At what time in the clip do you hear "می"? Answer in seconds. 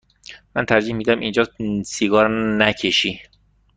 0.95-1.03